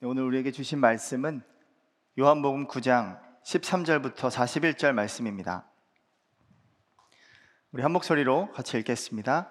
[0.00, 1.42] 네, 오늘 우리에게 주신 말씀은
[2.20, 5.66] 요한복음 9장 13절부터 41절 말씀입니다.
[7.72, 9.50] 우리 한 목소리로 같이 읽겠습니다.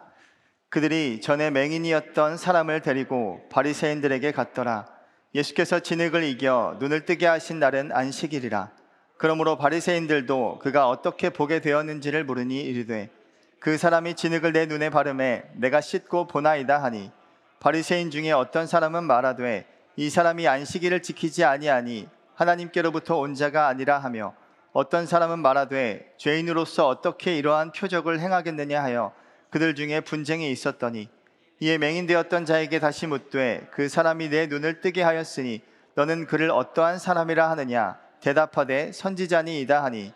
[0.69, 4.85] 그들이 전에 맹인이었던 사람을 데리고 바리새인들에게 갔더라.
[5.35, 8.71] 예수께서 진흙을 이겨 눈을 뜨게 하신 날은 안식일이라.
[9.17, 13.09] 그러므로 바리새인들도 그가 어떻게 보게 되었는지를 물으니 이르되
[13.59, 17.11] 그 사람이 진흙을 내 눈에 바르매 내가 씻고 보나이다 하니
[17.59, 24.35] 바리새인 중에 어떤 사람은 말하되 이 사람이 안식일을 지키지 아니하니 하나님께로부터 온 자가 아니라 하며
[24.71, 29.11] 어떤 사람은 말하되 죄인으로서 어떻게 이러한 표적을 행하겠느냐 하여
[29.49, 31.09] 그들 중에 분쟁이 있었더니
[31.59, 35.61] 이에 맹인되었던 자에게 다시 묻되 그 사람이 내 눈을 뜨게 하였으니
[35.95, 37.97] 너는 그를 어떠한 사람이라 하느냐?
[38.21, 40.13] 대답하되 선지자니이다 하니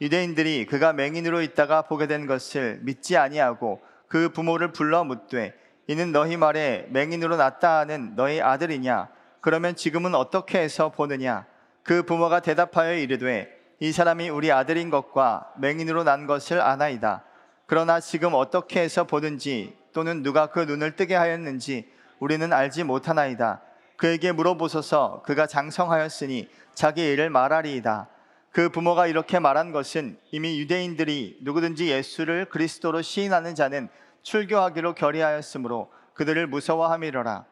[0.00, 5.54] 유대인들이 그가 맹인으로 있다가 보게 된 것을 믿지 아니하고 그 부모를 불러 묻되
[5.88, 9.13] 이는 너희 말에 맹인으로 났다 하는 너희 아들이냐
[9.44, 11.44] 그러면 지금은 어떻게 해서 보느냐?
[11.82, 17.24] 그 부모가 대답하여 이르되 이 사람이 우리 아들인 것과 맹인으로 난 것을 아나이다.
[17.66, 21.86] 그러나 지금 어떻게 해서 보든지 또는 누가 그 눈을 뜨게 하였는지
[22.20, 23.60] 우리는 알지 못하나이다.
[23.98, 28.08] 그에게 물어보소서 그가 장성하였으니 자기 일을 말하리이다.
[28.50, 33.90] 그 부모가 이렇게 말한 것은 이미 유대인들이 누구든지 예수를 그리스도로 시인하는 자는
[34.22, 37.44] 출교하기로 결의하였으므로 그들을 무서워함이로라.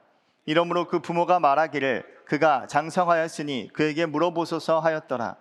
[0.45, 5.37] 이러므로 그 부모가 말하기를 그가 장성하였으니 그에게 물어보소서 하였더라.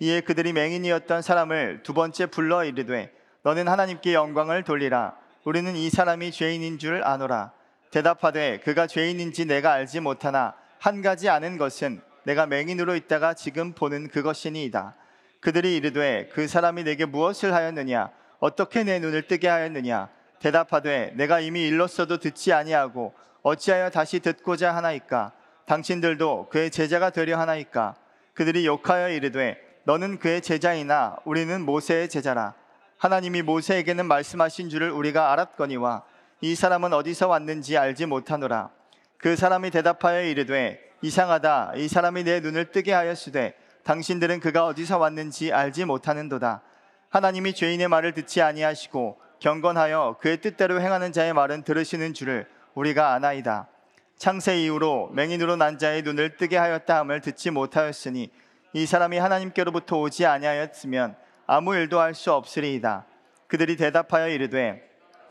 [0.00, 5.14] 이에 그들이 맹인이었던 사람을 두 번째 불러 이르되 너는 하나님께 영광을 돌리라.
[5.44, 7.52] 우리는 이 사람이 죄인인 줄 아노라.
[7.90, 14.08] 대답하되 그가 죄인인지 내가 알지 못하나 한 가지 아는 것은 내가 맹인으로 있다가 지금 보는
[14.08, 14.94] 그것이니이다.
[15.40, 18.10] 그들이 이르되 그 사람이 내게 무엇을 하였느냐?
[18.38, 20.08] 어떻게 내 눈을 뜨게 하였느냐?
[20.38, 25.32] 대답하되 내가 이미 일렀어도 듣지 아니하고 어찌하여 다시 듣고자 하나이까?
[25.66, 27.94] 당신들도 그의 제자가 되려 하나이까?
[28.34, 32.54] 그들이 욕하여 이르되 너는 그의 제자이나 우리는 모세의 제자라.
[32.98, 36.02] 하나님이 모세에게는 말씀하신 줄을 우리가 알았거니와
[36.42, 38.70] 이 사람은 어디서 왔는지 알지 못하노라.
[39.16, 41.72] 그 사람이 대답하여 이르되 이상하다.
[41.76, 46.62] 이 사람이 내 눈을 뜨게 하였으되 당신들은 그가 어디서 왔는지 알지 못하는도다.
[47.08, 52.46] 하나님이 죄인의 말을 듣지 아니하시고 경건하여 그의 뜻대로 행하는 자의 말은 들으시는 줄을
[52.80, 53.68] 우리가 아나이다.
[54.16, 58.30] 창세 이후로 맹인으로 난 자의 눈을 뜨게 하였다 함을 듣지 못하였으니
[58.72, 61.14] 이 사람이 하나님께로부터 오지 아니하였으면
[61.46, 63.04] 아무 일도 할 수 없으리이다.
[63.48, 64.82] 그들이 대답하여 이르되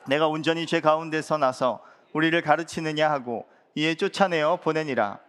[0.08, 1.84] 내가 온전히 죄 가운데서 나서
[2.14, 5.20] 우리를 가르치느냐 하고 이에 쫓아내어 보내니라.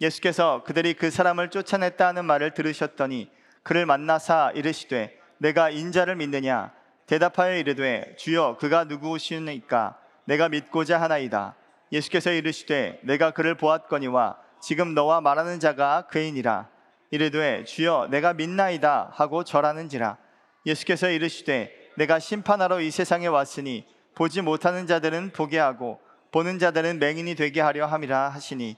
[0.00, 3.30] 예수께서 그들이 그 사람을 쫓아냈다 하는 말을 들으셨더니
[3.62, 6.72] 그를 만나사 이르시되 내가 인자를 믿느냐
[7.06, 11.54] 대답하여 이르되 주여 그가 누구시니까 내가 믿고자 하나이다.
[11.92, 16.68] 예수께서 이르시되 내가 그를 보았거니와 지금 너와 말하는 자가 그이니라.
[17.10, 20.18] 이르되 주여 내가 믿나이다 하고 절하는지라.
[20.66, 26.00] 예수께서 이르시되 내가 심판하러 이 세상에 왔으니 보지 못하는 자들은 보게 하고
[26.32, 28.76] 보는 자들은 맹인이 되게 하려 함이라 하시니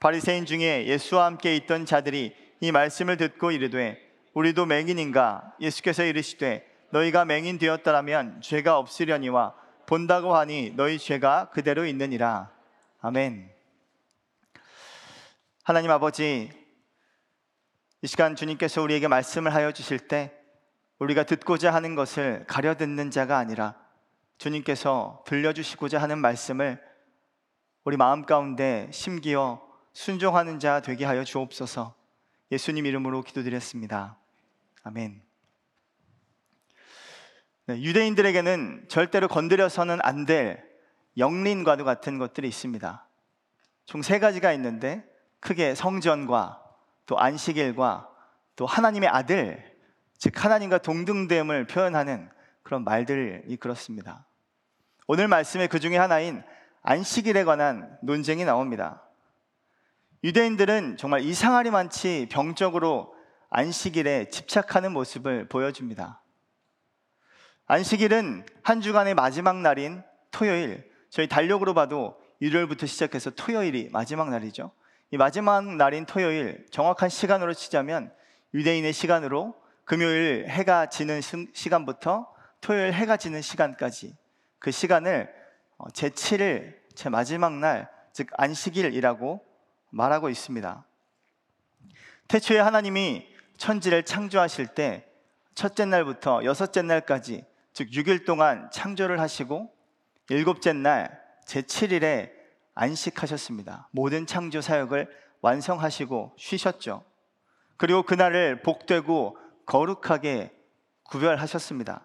[0.00, 4.00] 바리새인 중에 예수와 함께 있던 자들이 이 말씀을 듣고 이르되
[4.34, 9.54] 우리도 맹인인가 예수께서 이르시되 너희가 맹인 되었더라면 죄가 없으려니와
[9.88, 12.52] 본다고 하니 너희 죄가 그대로 있느니라.
[13.00, 13.50] 아멘.
[15.64, 16.50] 하나님 아버지,
[18.02, 20.30] 이 시간 주님께서 우리에게 말씀을 하여 주실 때
[20.98, 23.76] 우리가 듣고자 하는 것을 가려 듣는 자가 아니라
[24.36, 26.78] 주님께서 들려주시고자 하는 말씀을
[27.84, 31.94] 우리 마음 가운데 심기어 순종하는 자 되게 하여 주옵소서
[32.52, 34.18] 예수님 이름으로 기도드렸습니다.
[34.82, 35.27] 아멘.
[37.68, 40.66] 네, 유대인들에게는 절대로 건드려서는 안 될
[41.18, 43.06] 영린과도 같은 것들이 있습니다.
[43.84, 45.04] 총 세 가지가 있는데
[45.40, 46.62] 크게 성전과
[47.04, 48.08] 또 안식일과
[48.56, 49.62] 또 하나님의 아들,
[50.16, 52.30] 즉 하나님과 동등됨을 표현하는
[52.62, 54.26] 그런 말들이 그렇습니다.
[55.06, 56.42] 오늘 말씀의 그 중에 하나인
[56.82, 59.02] 안식일에 관한 논쟁이 나옵니다.
[60.24, 63.14] 유대인들은 정말 이상하리만치 병적으로
[63.50, 66.22] 안식일에 집착하는 모습을 보여줍니다.
[67.70, 74.72] 안식일은 한 주간의 마지막 날인 토요일, 저희 달력으로 봐도 일요일부터 시작해서 토요일이 마지막 날이죠.
[75.10, 78.10] 이 마지막 날인 토요일, 정확한 시간으로 치자면
[78.54, 79.54] 유대인의 시간으로
[79.84, 82.32] 금요일 해가 지는 시 간부터
[82.62, 84.16] 토요일 해가 지는 시간까지
[84.58, 85.30] 그 시간을
[85.76, 89.44] 어, 제7일, 제 마지막 날, 즉 안식일이라고
[89.90, 90.86] 말하고 있습니다.
[92.28, 93.28] 태초에 하나님이
[93.58, 95.04] 천지를 창조하실 때
[95.54, 97.44] 첫째 날부터 여섯째 날까지
[97.78, 99.72] 즉 6일 동안 창조를 하시고
[100.30, 101.16] 일곱째 날
[101.46, 102.32] 제7일에
[102.74, 103.88] 안식하셨습니다.
[103.92, 105.08] 모든 창조 사역을
[105.42, 107.04] 완성하시고 쉬셨죠.
[107.76, 110.50] 그리고 그날을 복되고 거룩하게
[111.04, 112.04] 구별하셨습니다.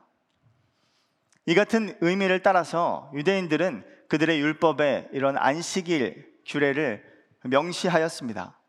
[1.47, 7.03] 이 같은 의미를 따라서 유대인들은 그들의 율법에 이런 안식일 규례를
[7.45, 8.59] 명시하였습니다.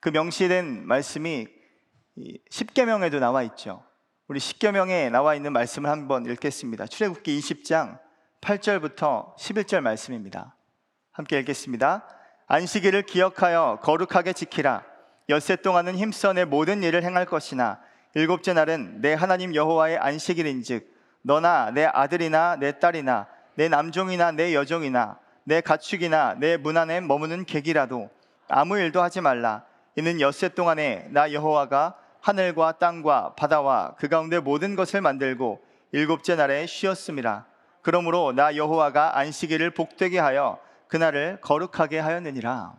[0.00, 1.48] 그 명시된 말씀이
[2.50, 3.82] 십계명에도 나와 있죠.
[4.30, 6.86] 우리 십계명에 나와 있는 말씀을 한번 읽겠습니다.
[6.86, 7.98] 출애굽기 20장
[8.40, 10.54] 8절부터 11절 말씀입니다.
[11.10, 12.06] 함께 읽겠습니다.
[12.46, 14.84] 안식일을 기억하여 거룩하게 지키라.
[15.30, 17.80] 엿새 동안은 힘써 내 모든 일을 행할 것이나
[18.14, 20.88] 일곱째 날은 내 하나님 여호와의 안식일인즉
[21.22, 23.26] 너나 내 아들이나 내 딸이나
[23.56, 28.08] 내 남종이나 내 여종이나 내 가축이나 내 문 안에 머무는 객이라도
[28.48, 29.64] 아무 일도 하지 말라.
[29.96, 35.62] 이는 엿새 동안에 나 여호와가 하늘과 땅과 바다와 그 가운데 모든 것을 만들고
[35.92, 37.46] 일곱째 날에 쉬었음이라.
[37.82, 40.58] 그러므로 나 여호와가 안식일을 복되게 하여
[40.88, 42.74] 그날을 거룩하게 하였느니라.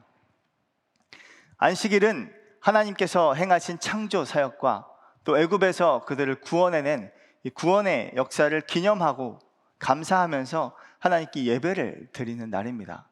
[1.58, 4.88] 안식일은 하나님께서 행하신 창조 사역과
[5.24, 7.12] 또 애굽에서 그들을 구원해낸
[7.56, 9.40] 구원의 역사를 기념하고
[9.80, 13.08] 감사하면서 하나님께 예배를 드리는 날입니다.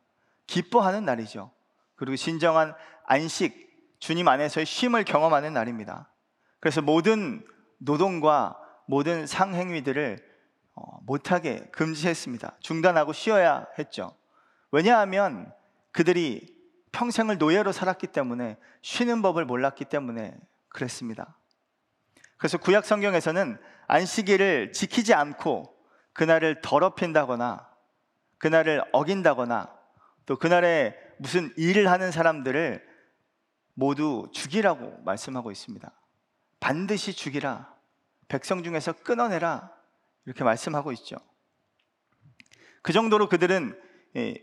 [0.46, 1.52] 기뻐하는 날이죠.
[1.96, 2.76] 그리고 진정한
[3.06, 6.10] 안식, 주님 안에서의 쉼을 경험하는 날입니다.
[6.60, 7.46] 그래서 모든
[7.78, 10.18] 노동과 모든 상행위들을
[10.76, 12.58] 어, 못하게 금지했습니다.
[12.60, 14.16] 중단하고 쉬어야 했죠.
[14.72, 15.52] 왜냐하면
[15.92, 16.56] 그들이
[16.92, 20.36] 평생을 노예로 살았기 때문에 쉬는 법을 몰랐기 때문에
[20.70, 21.38] 그랬습니다.
[22.38, 25.76] 그래서 구약 성경에서는 안식일을 지키지 않고
[26.14, 27.70] 그날을 더럽힌다거나
[28.38, 29.74] 그날을 어긴다거나
[30.26, 32.88] 또 그날에 무슨 일을 하는 사람들을
[33.74, 35.92] 모두 죽이라고 말씀하고 있습니다.
[36.60, 37.74] 반드시 죽이라.
[38.28, 39.72] 백성 중에서 끊어내라.
[40.26, 41.18] 이렇게 말씀하고 있죠.
[42.82, 43.80] 그 정도로 그들은
[44.16, 44.36] 예,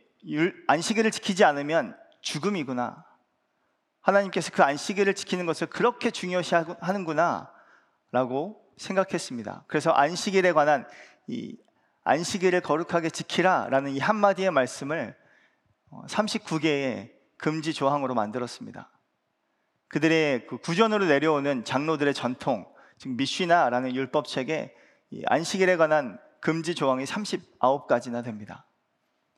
[0.66, 3.04] 안식일을 지키지 않으면 죽음이구나.
[4.00, 7.52] 하나님께서 그 안식일을 지키는 것을 그렇게 중요시 하는구나.
[8.12, 9.64] 라고 생각했습니다.
[9.66, 10.86] 그래서 안식일에 관한
[11.26, 11.56] 이
[12.04, 15.16] 안식일을 거룩하게 지키라 라는 이 한마디의 말씀을
[16.08, 18.90] 39개의 어, 금지 조항으로 만들었습니다.
[19.88, 22.66] 그들의 그 구전으로 내려오는 장로들의 전통,
[22.98, 24.74] 즉 미쉬나라는 율법책에
[25.26, 28.66] 안식일에 관한 금지 조항이 39가지나 됩니다.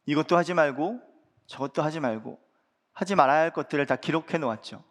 [0.07, 1.01] 이것도 하지 말고
[1.47, 2.39] 저것도 하지 말고
[2.93, 4.83] 하지 말아야 할 것들을 다 기록해 놓았죠.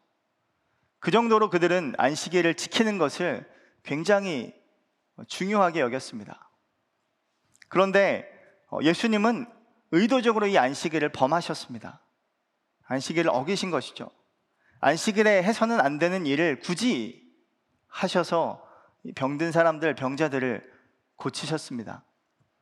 [0.99, 3.49] 그 정도로 그들은 안식일을 지키는 것을
[3.83, 4.53] 굉장히
[5.27, 6.49] 중요하게 여겼습니다.
[7.69, 8.27] 그런데
[8.69, 9.45] 어, 예수님은
[9.91, 12.01] 의도적으로 이 안식일을 범하셨습니다.
[12.85, 14.09] 안식일을 어기신 것이죠.
[14.79, 17.23] 안식일에 해서는 안 되는 일을 굳이
[17.87, 18.63] 하셔서
[19.15, 20.71] 병든 사람들, 병자들을
[21.15, 22.03] 고치셨습니다.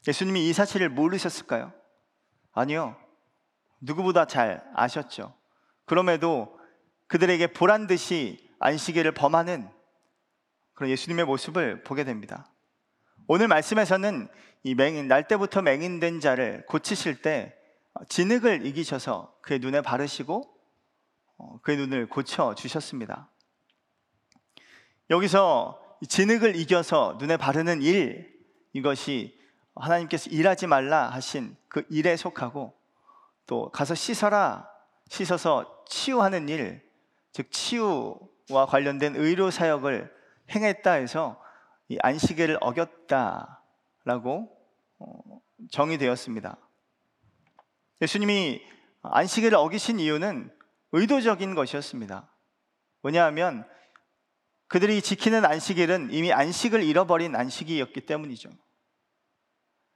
[0.08, 1.74] 예수님이 이 사실을 모르셨을까요?
[2.54, 2.96] 아니요.
[3.82, 5.36] 누구보다 잘 아셨죠.
[5.86, 6.58] 그럼에도
[7.08, 9.70] 그들에게 보란 듯이 안식일을 범하는
[10.74, 12.52] 그런 예수님의 모습을 보게 됩니다.
[13.28, 14.28] 오늘 말씀에서는
[14.64, 17.56] 이 맹인, 날 때부터 맹인된 자를 고치실 때
[18.10, 20.55] 진흙을 이기셔서 그의 눈에 바르시고 어,
[21.62, 23.30] 그의 눈을 고쳐 주셨습니다.
[25.10, 28.34] 여기서 진흙을 이겨서 눈에 바르는 일
[28.74, 29.38] 이것이
[29.76, 32.74] 하나님께서 일하지 말라 하신 그 일에 속하고
[33.46, 34.70] 또 가서 씻어라
[35.10, 36.82] 씻어서 치유하는 일,
[37.32, 40.12] 즉 치유와 관련된 의료 사역을
[40.52, 41.42] 행했다 해서
[41.88, 43.60] 이 안식일을 어겼다라고
[45.00, 46.58] 어, 정의되었습니다.
[48.02, 48.62] 예수님이
[49.04, 50.52] 안식일을 어기신 이유는
[50.98, 52.32] 의도적인 것이었습니다.
[53.04, 53.68] 왜냐하면
[54.68, 58.50] 그들이 지키는 안식일은 이미 안식을 잃어버린 안식이었기 때문이죠.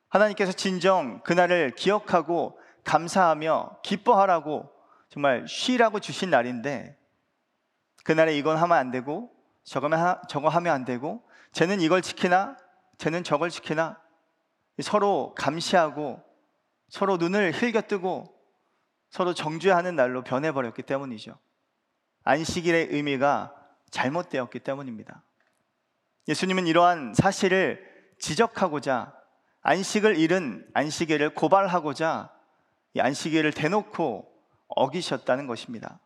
[0.09, 4.69] 하나님께서 진정 그날을 기억하고 감사하며 기뻐하라고
[5.07, 6.97] 정말 쉬라고 주신 날인데
[8.03, 9.31] 그날에 이건 하면 안 되고
[9.63, 12.57] 저거 하면 안 되고 쟤는 이걸 지키나
[12.97, 14.01] 쟤는 저걸 지키나
[14.81, 16.21] 서로 감시하고
[16.89, 18.38] 서로 눈을 흘겨뜨고
[19.09, 21.37] 서로 정죄하는 날로 변해버렸기 때문이죠.
[22.23, 23.55] 안식일의 의미가
[23.89, 25.23] 잘못되었기 때문입니다.
[26.27, 27.87] 예수님은 이러한 사실을
[28.19, 29.13] 지적하고자
[29.61, 32.31] 안식을 잃은 안식일을 고발하고자
[32.93, 34.31] 이 안식일을 대놓고
[34.67, 35.99] 어기셨다는 것입니다.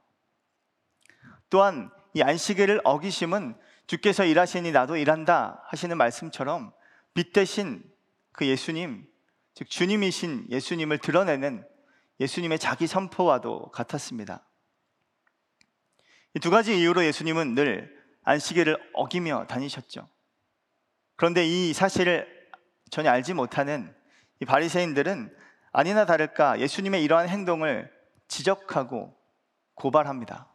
[1.50, 3.56] 또한 이 안식일을 어기심은
[3.88, 6.72] 주께서 일하시니 나도 일한다 하시는 말씀처럼
[7.14, 7.84] 빛 대신
[8.32, 9.06] 그 예수님,
[9.54, 11.66] 즉 주님이신 예수님을 드러내는
[12.20, 14.48] 예수님의 자기 선포와도 같았습니다.
[16.36, 20.08] 이 두 가지 이유로 예수님은 늘 안식일을 어기며 다니셨죠.
[21.16, 22.28] 그런데 이 사실을
[22.90, 23.94] 전혀 알지 못하는
[24.40, 25.36] 이 바리새인들은
[25.72, 27.92] 아니나 다를까 예수님의 이러한 행동을
[28.28, 29.16] 지적하고
[29.76, 30.48] 고발합니다.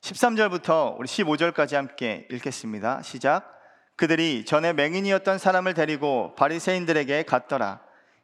[0.00, 3.02] 13절부터 우리 15절까지 함께 읽겠습니다.
[3.02, 3.50] 시작.
[3.96, 7.82] 그들이 전에 맹인이었던 사람을 데리고 바리새인들에게 갔더라.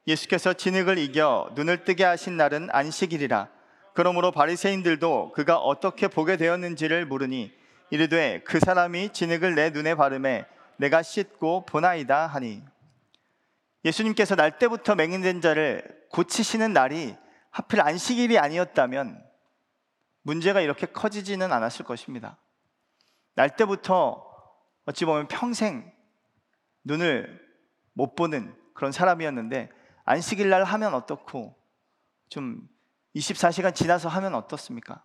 [0.08, 3.50] 예수께서 진흙을 이겨 눈을 뜨게 하신 날은 안식일이라.
[3.92, 7.52] 그러므로 바리새인들도 그가 어떻게 보게 되었는지를 물으니
[7.90, 10.46] 이르되 그 사람이 진흙을 내 눈에 바르매
[10.78, 12.62] 내가 씻고 보나이다 하니
[13.84, 17.14] 예수님께서 날 때부터 맹인된 자를 고치시는 날이
[17.50, 19.22] 하필 안식일이 아니었다면
[20.22, 22.38] 문제가 이렇게 커지지는 않았을 것입니다.
[23.34, 24.24] 날 때부터
[24.86, 25.92] 어찌 보면 평생
[26.84, 27.46] 눈을
[27.92, 29.76] 못 보는 그런 사람이었는데
[30.08, 31.54] 안식일 날 하면 어떻고
[32.30, 32.66] 좀
[33.14, 35.04] 24시간 지나서 하면 어떻습니까?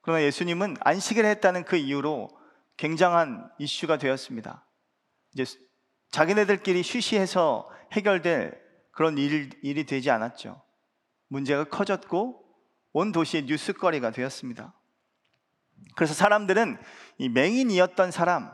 [0.00, 2.30] 그러나 예수님은 안식일을 했다는 그 이유로
[2.78, 4.64] 굉장한 이슈가 되었습니다.
[5.34, 5.44] 이제
[6.10, 8.58] 자기네들끼리 쉬쉬해서 해결될
[8.90, 10.62] 그런 일, 일이 되지 않았죠.
[11.28, 12.42] 문제가 커졌고
[12.94, 14.72] 온 도시의 뉴스거리가 되었습니다.
[15.94, 16.80] 그래서 사람들은
[17.18, 18.50] 이 맹인이었던 사람,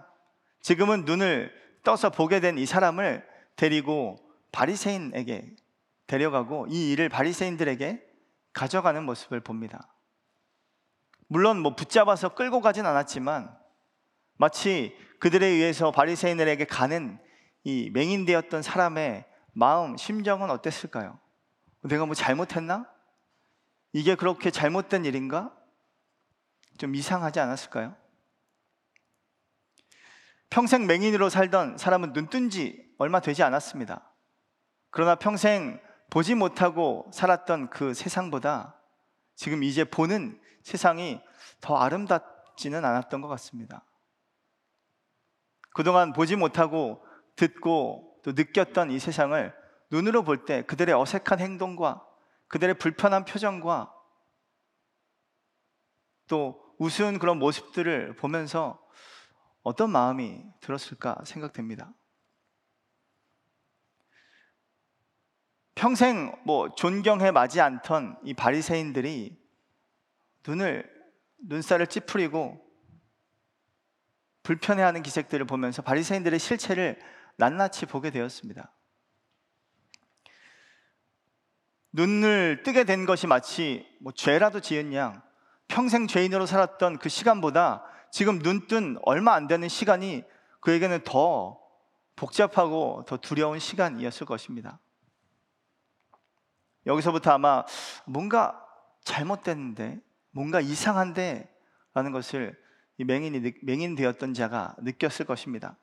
[0.60, 1.52] 지금은 눈을
[1.84, 4.23] 떠서 보게 된 이 사람을 데리고
[4.54, 5.56] 바리새인에게
[6.06, 8.02] 데려가고 이 일을 바리새인들에게
[8.52, 9.92] 가져가는 모습을 봅니다.
[11.26, 13.52] 물론 뭐 붙잡아서 끌고 가진 않았지만
[14.36, 17.18] 마치 그들에 의해서 바리새인들에게 가는
[17.64, 21.18] 이 맹인 되었던 사람의 마음, 심정은 어땠을까요?
[21.82, 22.88] 내가 뭐 잘못했나?
[23.92, 25.56] 이게 그렇게 잘못된 일인가?
[26.78, 27.96] 좀 이상하지 않았을까요?
[30.50, 34.13] 평생 맹인으로 살던 사람은 눈뜬 지 얼마 되지 않았습니다.
[34.94, 38.80] 그러나 평생 보지 못하고 살았던 그 세상보다
[39.34, 41.20] 지금 이제 보는 세상이
[41.60, 43.84] 더 아름답지는 않았던 것 같습니다.
[45.74, 49.52] 그동안 보지 못하고 듣고 또 느꼈던 이 세상을
[49.90, 52.06] 눈으로 볼 때 그들의 어색한 행동과
[52.46, 53.92] 그들의 불편한 표정과
[56.28, 58.80] 또 우스운 그런 모습들을 보면서
[59.64, 61.92] 어떤 마음이 들었을까 생각됩니다.
[65.74, 69.36] 평생 뭐 존경해 마지 않던 이 바리새인들이
[70.46, 70.88] 눈을
[71.38, 72.64] 눈살을 찌푸리고
[74.42, 77.00] 불편해하는 기색들을 보면서 바리새인들의 실체를
[77.36, 78.72] 낱낱이 보게 되었습니다.
[81.92, 84.60] 눈을 뜨게 된 것이 마치 뭐 죄라도
[84.94, 85.22] 양
[85.68, 90.24] 평생 죄인으로 살았던 그 시간보다 지금 눈 뜬 얼마 안 되는 시간이
[90.60, 91.60] 그에게는 더
[92.16, 94.78] 복잡하고 더 두려운 시간이었을 것입니다.
[96.86, 97.64] 여기서부터 아마
[98.06, 98.60] 뭔가
[99.04, 100.00] 잘못됐는데,
[100.30, 101.48] 뭔가 이상한데
[101.94, 102.60] 라는 것을
[102.98, 105.76] 이 맹인이 맹인 되었던 자가 느꼈을 것입니다.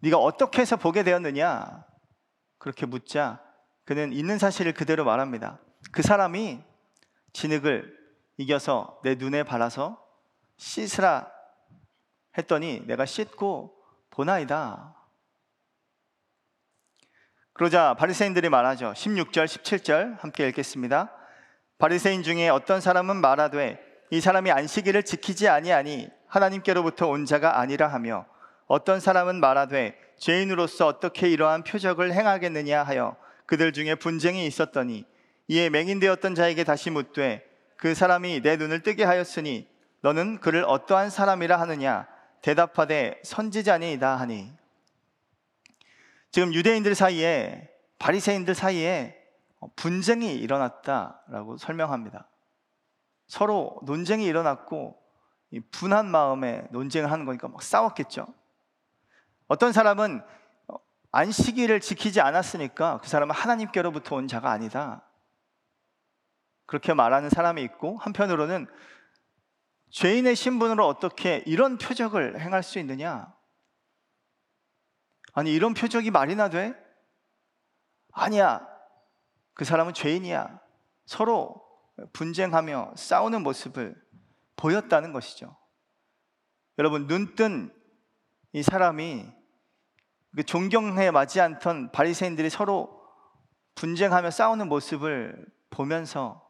[0.00, 1.84] 네가 어떻게 해서 보게 되었느냐?
[2.58, 3.42] 그렇게 묻자
[3.84, 5.58] 그는 있는 사실을 그대로 말합니다.
[5.90, 6.62] 그 사람이
[7.32, 7.98] 진흙을
[8.36, 10.02] 이겨서 내 눈에 발라서
[10.56, 11.30] 씻으라
[12.38, 13.76] 했더니 내가 씻고
[14.10, 14.94] 보나이다.
[17.54, 18.94] 그러자 바리새인들이 말하죠.
[18.96, 21.12] 16절, 17절 함께 읽겠습니다.
[21.78, 23.78] 바리새인 중에 어떤 사람은 말하되
[24.10, 28.24] 이 사람이 안식일을 지키지 아니하니 하나님께로부터 온 자가 아니라 하며
[28.66, 35.04] 어떤 사람은 말하되 죄인으로서 어떻게 이러한 표적을 행하겠느냐 하여 그들 중에 분쟁이 있었더니
[35.48, 37.44] 이에 맹인되었던 자에게 다시 묻되
[37.76, 39.68] 그 사람이 내 눈을 뜨게 하였으니
[40.00, 42.06] 너는 그를 어떠한 사람이라 하느냐
[42.40, 44.52] 대답하되 선지자니이다 하니
[46.32, 49.16] 지금 유대인들 사이에 바리새인들 사이에
[49.76, 52.26] 분쟁이 일어났다라고 설명합니다.
[53.28, 54.98] 서로 논쟁이 일어났고
[55.70, 58.26] 분한 마음에 논쟁을 하는 거니까 막 싸웠겠죠.
[59.46, 60.22] 어떤 사람은
[61.10, 65.02] 안식일을 지키지 않았으니까 그 사람은 하나님께로부터 온 자가 아니다.
[66.64, 68.66] 그렇게 말하는 사람이 있고 한편으로는
[69.90, 73.34] 죄인의 신분으로 어떻게 이런 표적을 행할 수 있느냐?
[75.32, 76.74] 아니 이런 표적이 말이나 돼?
[78.12, 78.66] 아니야.
[79.54, 80.60] 그 사람은 죄인이야.
[81.06, 81.62] 서로
[82.12, 83.94] 분쟁하며 싸우는 모습을
[84.56, 85.56] 보였다는 것이죠.
[86.78, 87.72] 여러분 눈뜬
[88.52, 89.30] 이 사람이
[90.34, 93.02] 그 존경해 마지 않던 바리새인들이 서로
[93.74, 96.48] 분쟁하며 싸우는 모습을 보면서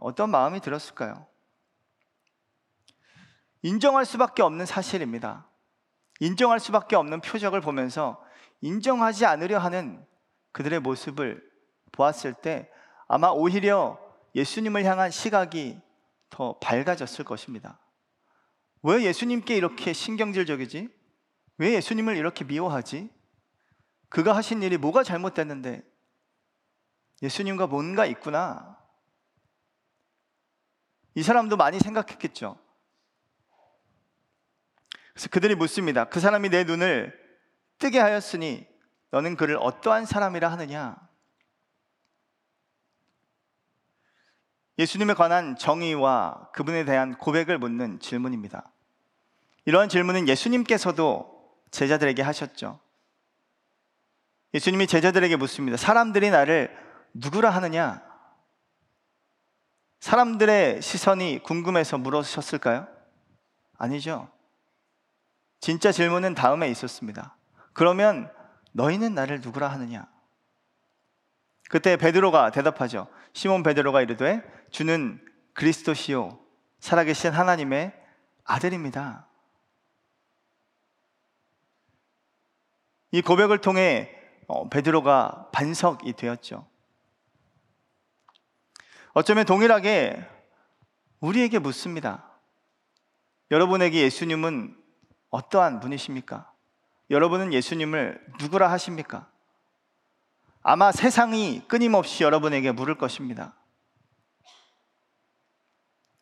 [0.00, 1.26] 어떤 마음이 들었을까요?
[3.62, 5.48] 인정할 수밖에 없는 사실입니다.
[6.22, 8.24] 인정할 수밖에 없는 표적을 보면서
[8.60, 10.06] 인정하지 않으려 하는
[10.52, 11.42] 그들의 모습을
[11.90, 12.70] 보았을 때
[13.08, 13.98] 아마 오히려
[14.36, 15.80] 예수님을 향한 시각이
[16.30, 17.80] 더 밝아졌을 것입니다.
[18.84, 20.88] 왜 예수님께 이렇게 신경질적이지?
[21.58, 23.10] 왜 예수님을 이렇게 미워하지?
[24.08, 25.82] 그가 하신 일이 뭐가 잘못됐는데
[27.20, 28.78] 예수님과 뭔가 있구나.
[31.16, 32.56] 이 사람도 많이 생각했겠죠.
[35.12, 36.04] 그래서 그들이 묻습니다.
[36.04, 37.18] 그 사람이 내 눈을
[37.78, 38.66] 뜨게 하였으니
[39.10, 40.96] 너는 그를 어떠한 사람이라 하느냐?
[44.78, 48.70] 예수님에 관한 정의와 그분에 대한 고백을 묻는 질문입니다.
[49.66, 52.80] 이러한 질문은 예수님께서도 제자들에게 하셨죠.
[54.54, 55.76] 예수님이 제자들에게 묻습니다.
[55.76, 56.76] 사람들이 나를
[57.14, 58.02] 누구라 하느냐?
[60.00, 62.88] 사람들의 시선이 궁금해서 물으셨을까요?
[63.78, 64.30] 아니죠.
[65.62, 67.36] 진짜 질문은 다음에 있었습니다.
[67.72, 68.28] 그러면
[68.72, 70.08] 너희는 나를 누구라 하느냐?
[71.70, 73.06] 그때 베드로가 대답하죠.
[73.32, 74.42] 시몬 베드로가 이르되
[74.72, 76.40] 주는 그리스도시요
[76.80, 77.94] 살아계신 하나님의
[78.42, 79.28] 아들입니다.
[83.12, 84.10] 이 고백을 통해
[84.48, 86.66] 어, 베드로가 반석이 되었죠.
[89.12, 90.28] 어쩌면 동일하게
[91.20, 92.28] 우리에게 묻습니다.
[93.52, 94.81] 여러분에게 예수님은
[95.32, 96.52] 어떠한 분이십니까?
[97.10, 99.28] 여러분은 예수님을 누구라 하십니까?
[100.62, 103.54] 아마 세상이 끊임없이 여러분에게 물을 것입니다.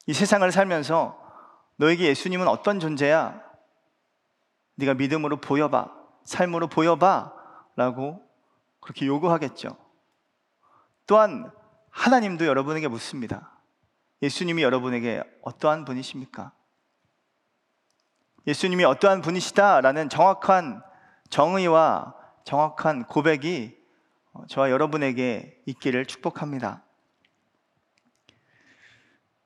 [0.07, 1.21] 이 세상을 살면서
[1.77, 3.43] 너에게 예수님은 어떤 존재야?
[4.77, 5.93] 네가 믿음으로 보여봐.
[6.25, 7.35] 삶으로 보여봐.
[7.77, 8.23] 라고
[8.81, 9.77] 그렇게 요구하겠죠.
[11.07, 11.51] 또한
[11.91, 13.51] 하나님도 여러분에게 묻습니다.
[14.23, 16.53] 예수님이 여러분에게 어떠한 분이십니까?
[18.47, 20.83] 예수님이 어떠한 분이시다라는 정확한
[21.29, 23.77] 정의와 정확한 고백이
[24.49, 26.83] 저와 여러분에게 있기를 축복합니다.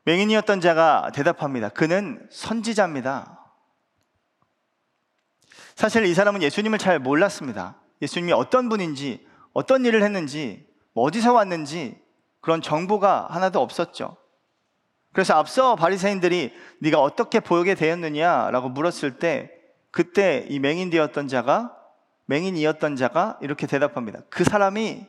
[0.04, 1.70] 맹인이었던 자가 대답합니다.
[1.70, 3.40] 그는 선지자입니다.
[5.74, 7.80] 사실 이 사람은 예수님을 잘 몰랐습니다.
[8.02, 12.00] 예수님이 어떤 분인지, 어떤 일을 했는지, 뭐 어디서 왔는지
[12.40, 14.16] 그런 정보가 하나도 없었죠.
[15.14, 19.50] 그래서 앞서 바리새인들이 네가 어떻게 보게 되었느냐라고 물었을 때
[19.92, 21.74] 그때 이 맹인 되었던 자가
[22.26, 24.22] 맹인이었던 자가 이렇게 대답합니다.
[24.28, 25.06] 그 사람이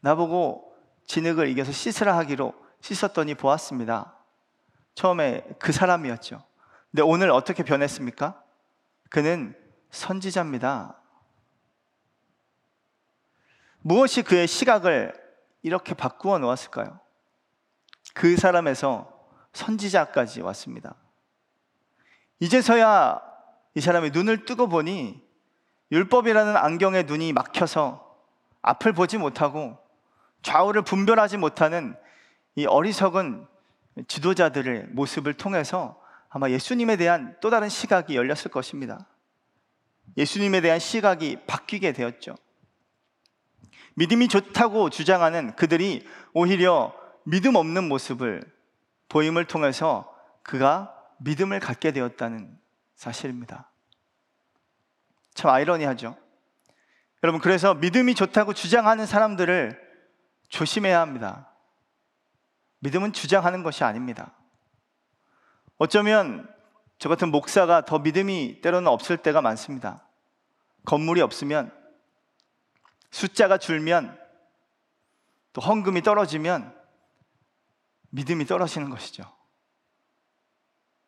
[0.00, 0.74] 나보고
[1.06, 4.16] 진흙을 이겨서 씻으라 하기로 씻었더니 보았습니다.
[4.94, 6.42] 처음에 그 사람이었죠.
[6.90, 8.42] 근데 오늘 어떻게 변했습니까?
[9.10, 9.54] 그는
[9.90, 10.96] 선지자입니다.
[13.80, 15.12] 무엇이 그의 시각을
[15.62, 17.00] 이렇게 바꾸어 놓았을까요?
[18.14, 19.10] 그 사람에서
[19.52, 20.94] 선지자까지 왔습니다.
[22.40, 23.20] 이제서야
[23.74, 25.22] 이 사람이 눈을 뜨고 보니
[25.92, 28.08] 율법이라는 안경에 눈이 막혀서
[28.62, 29.78] 앞을 보지 못하고
[30.42, 31.96] 좌우를 분별하지 못하는
[32.56, 33.46] 이 어리석은
[34.06, 39.06] 지도자들의 모습을 통해서 아마 예수님에 대한 또 다른 시각이 열렸을 것입니다.
[40.16, 42.36] 예수님에 대한 시각이 바뀌게 되었죠.
[43.94, 46.94] 믿음이 좋다고 주장하는 그들이 오히려
[47.30, 48.42] 믿음 없는 모습을
[49.08, 50.12] 보임을 통해서
[50.42, 52.58] 그가 믿음을 갖게 되었다는
[52.96, 53.70] 사실입니다.
[55.34, 56.16] 참 아이러니하죠.
[57.22, 59.80] 여러분, 그래서 믿음이 좋다고 주장하는 사람들을
[60.48, 61.52] 조심해야 합니다.
[62.80, 64.34] 믿음은 주장하는 것이 아닙니다.
[65.78, 66.52] 어쩌면
[66.98, 70.02] 저 같은 목사가 더 믿음이 때로는 없을 때가 많습니다.
[70.84, 71.72] 건물이 없으면,
[73.12, 74.18] 숫자가 줄면,
[75.52, 76.79] 또 헌금이 떨어지면
[78.10, 79.24] 믿음이 떨어지는 것이죠.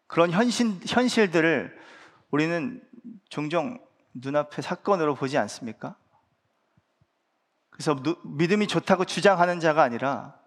[0.06, 1.78] 그런 현실, 현실들을
[2.30, 2.82] 우리는
[3.28, 3.78] 종종
[4.14, 5.96] 눈앞의 사건으로 보지 않습니까?
[7.70, 10.38] 그래서 믿음이 좋다고 주장하는 자가 아니라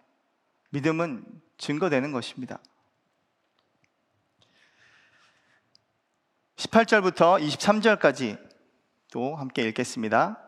[0.70, 1.24] 믿음은
[1.58, 2.60] 증거되는 것입니다.
[6.56, 8.38] 18절부터 23절까지
[9.12, 10.38] 또 함께 읽겠습니다.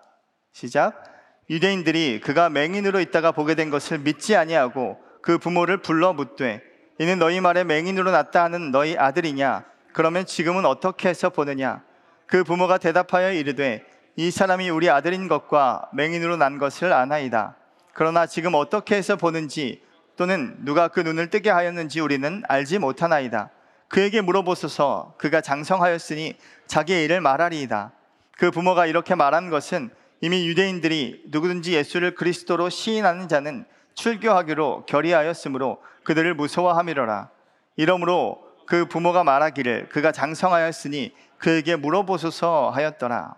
[0.52, 1.04] 시작.
[1.50, 6.62] 유대인들이 그가 맹인으로 있다가 보게 된 것을 믿지 아니하고 그 부모를 불러 묻되
[6.98, 9.62] 이는 너희 말에 맹인으로 났다 하는 너희 아들이냐?
[9.92, 11.82] 그러면 지금은 어떻게 해서 보느냐?
[12.24, 13.84] 그 부모가 대답하여 이르되
[14.16, 17.56] 이 사람이 우리 아들인 것과 맹인으로 난 것을 아나이다.
[17.92, 19.82] 그러나 지금 어떻게 해서 보는지
[20.16, 23.50] 또는 누가 그 눈을 뜨게 하였는지 우리는 알지 못하나이다.
[23.88, 26.38] 그에게 물어보소서 그가 장성하였으니
[26.68, 27.92] 자기의 일을 말하리이다.
[28.38, 29.90] 그 부모가 이렇게 말한 것은
[30.22, 33.66] 이미 유대인들이 누구든지 예수를 그리스도로 시인하는 자는
[33.98, 37.30] 출교하기로 결의하였으므로 그들을 무서워함이로라.
[37.76, 43.34] 이러므로 그 부모가 말하기를 그가 장성하였으니 그에게 물어보소서 하였더라.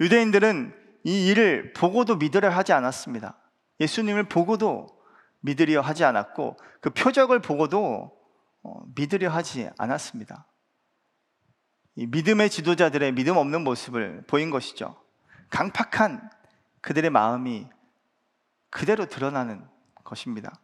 [0.00, 3.36] 유대인들은 이 일을 보고도 믿으려 하지 않았습니다.
[3.80, 4.88] 예수님을 보고도
[5.40, 8.10] 믿으려 하지 않았고 그 표적을 보고도
[8.62, 10.46] 어, 믿으려 하지 않았습니다.
[11.96, 14.96] 이 믿음의 지도자들의 믿음 없는 모습을 보인 것이죠.
[15.50, 16.30] 강팍한
[16.80, 17.68] 그들의 마음이
[18.70, 19.66] 그대로 드러나는
[20.04, 20.60] 것입니다.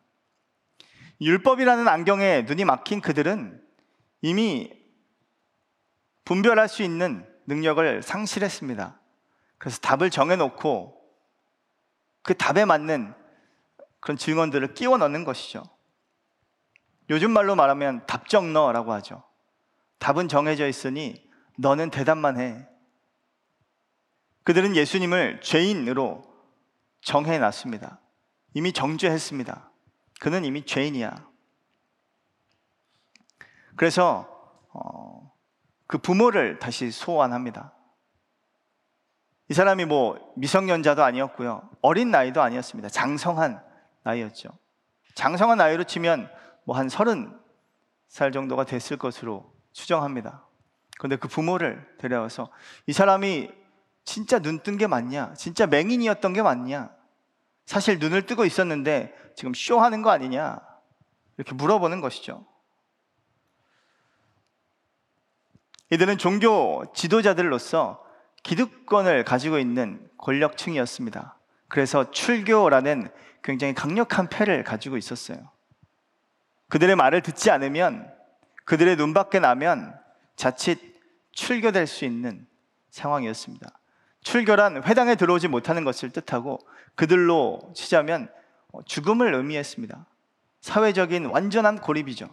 [1.21, 3.63] 율법이라는 안경에 눈이 막힌 그들은
[4.23, 4.73] 이미
[6.25, 9.01] 분별할 수 있는 능력을 상실했습니다.
[9.59, 11.01] 그래서 답을 정해놓고
[12.23, 13.15] 그 답에 맞는
[14.01, 15.63] 그런 증언들을 끼워 넣는 것이죠.
[17.11, 19.23] 요즘 말로 말하면 답정너라고 하죠.
[19.99, 22.67] 답은 정해져 있으니 너는 대답만 해.
[24.45, 26.32] 그들은 예수님을 죄인으로
[27.03, 28.01] 정해놨습니다.
[28.55, 29.71] 이미 정죄했습니다.
[30.21, 31.29] 그는 이미 죄인이야.
[33.77, 34.29] 그래서
[34.73, 35.33] 어,
[35.87, 37.75] 그 부모를 다시 소환합니다.
[39.49, 41.69] 이 사람이 뭐 미성년자도 아니었고요.
[41.83, 42.89] 어린 나이도 아니었습니다.
[42.89, 43.63] 장성한
[44.03, 44.51] 나이였죠.
[45.15, 46.31] 장성한 나이로 치면
[46.65, 47.39] 뭐 한 서른
[48.07, 50.47] 살 정도가 됐을 것으로 추정합니다.
[50.99, 52.51] 그런데 그 부모를 데려와서
[52.87, 53.51] 이 사람이
[54.05, 55.35] 진짜 눈 뜬 게 맞냐?
[55.35, 56.91] 진짜 맹인이었던 게 맞냐?
[57.67, 60.61] 사실 눈을 뜨고 있었는데 지금 쇼하는 거 아니냐?
[61.37, 62.45] 이렇게 물어보는 것이죠.
[65.91, 68.03] 이들은 종교 지도자들로서
[68.43, 71.39] 기득권을 가지고 있는 권력층이었습니다.
[71.69, 73.11] 그래서 출교라는
[73.43, 75.51] 굉장히 강력한 패를 가지고 있었어요.
[76.69, 78.13] 그들의 말을 듣지 않으면
[78.65, 79.99] 그들의 눈 밖에 나면
[80.37, 80.79] 자칫
[81.33, 82.47] 출교될 수 있는
[82.91, 83.69] 상황이었습니다.
[84.23, 86.59] 출교란 회당에 들어오지 못하는 것을 뜻하고
[86.95, 88.29] 그들로 치자면
[88.87, 90.07] 죽음을 의미했습니다.
[90.61, 92.29] 사회적인 완전한 고립이죠.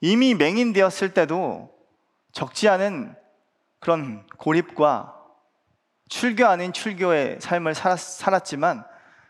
[0.00, 1.74] 이미 맹인되었을 때도
[2.32, 3.14] 적지 않은
[3.78, 5.14] 그런 고립과
[6.08, 8.84] 출교 아닌 출교의 삶을 살았, 지만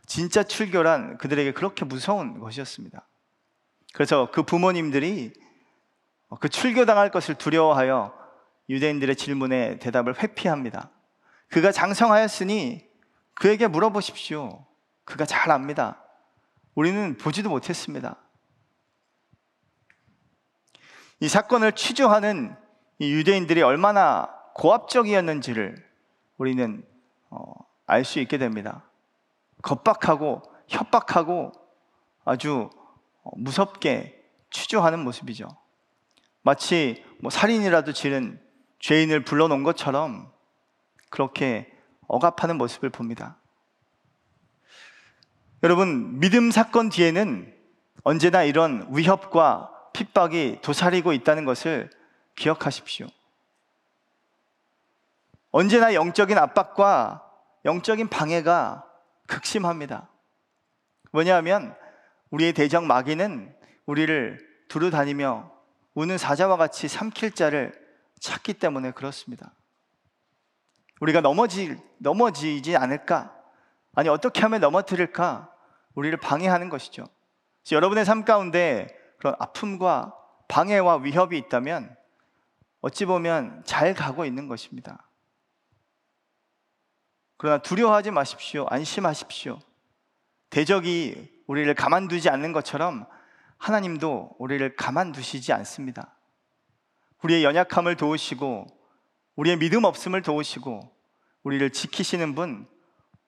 [0.07, 3.07] 진짜 출교란 그들에게 그렇게 무서운 것이었습니다.
[3.93, 5.33] 그래서 그 부모님들이
[6.41, 8.17] 그 출교당할 것을 두려워하여
[8.69, 10.91] 유대인들의 질문에 대답을 회피합니다.
[11.49, 12.87] 그가 장성하였으니
[13.35, 14.67] 그에게 물어보십시오.
[15.05, 16.03] 그가 잘 압니다.
[16.75, 18.17] 우리는 보지도 못했습니다.
[21.21, 22.55] 이 사건을 취조하는
[22.99, 25.85] 이 유대인들이 얼마나 고압적이었는지를
[26.37, 26.85] 우리는
[27.31, 27.53] 어,
[27.87, 28.85] 알 수 있게 됩니다.
[29.63, 31.53] 겁박하고 협박하고
[32.25, 32.71] 아주
[33.23, 35.49] 어, 무섭게 취조하는 모습이죠.
[36.43, 38.41] 마치 뭐 살인이라도 지른
[38.79, 40.33] 죄인을 불러놓은 것처럼
[41.11, 41.73] 그렇게
[42.07, 43.37] 억압하는 모습을 봅니다.
[45.63, 47.55] 여러분, 믿음 사건 뒤에는
[48.05, 51.91] 언제나 이런 위협과 핍박이 도사리고 있다는 것을
[52.37, 53.09] 기억하십시오.
[55.51, 57.25] 언제나 영적인 압박과
[57.65, 58.85] 영적인 방해가
[59.27, 60.09] 극심합니다.
[61.13, 61.75] 왜냐하면
[62.31, 63.55] 우리의 대적 마귀는
[63.87, 65.51] 우리를 두루 다니며
[65.95, 67.73] 우는 사자와 같이 삼킬 자를
[68.21, 69.53] 찾기 때문에 그렇습니다.
[71.01, 73.35] 우리가 넘어지, 넘어지지 않을까?
[73.95, 75.53] 아니, 어떻게 하면 넘어뜨릴까?
[75.95, 77.05] 우리를 방해하는 것이죠.
[77.73, 80.15] 여러분의 삶 가운데 그런 아픔과
[80.49, 81.95] 방해와 위협이 있다면
[82.81, 85.09] 어찌 보면 잘 가고 있는 것입니다.
[87.37, 88.67] 그러나 두려워하지 마십시오.
[88.71, 89.59] 안심하십시오.
[90.51, 93.07] 대적이 우리를 가만두지 않는 것처럼
[93.59, 96.17] 하나님도 우리를 가만두시지 않습니다.
[97.23, 98.67] 우리의 연약함을 도우시고
[99.39, 100.81] 우리의 믿음 없음을 도우시고
[101.45, 102.67] 우리를 지키시는 분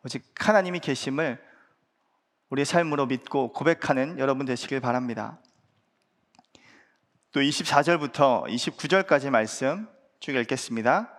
[0.05, 1.40] 오직 하나님이 계심을
[2.49, 5.38] 우리의 삶으로 믿고 고백하는 여러분 되시길 바랍니다.
[7.31, 11.16] 또 24절부터 29절까지 말씀 쭉 읽겠습니다.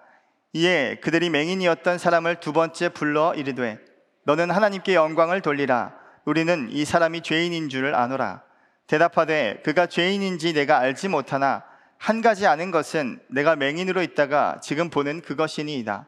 [0.52, 3.80] 이에 그들이 맹인이었던 사람을 두 번째 불러 이르되
[4.26, 8.44] 너는 하나님께 영광을 돌리라 우리는 이 사람이 죄인인 줄을 아노라.
[8.88, 11.71] 대답하되 그가 죄인인지 내가 알지 못하나
[12.02, 16.08] 한 가지 아는 것은 내가 맹인으로 있다가 지금 보는 그것이니이다.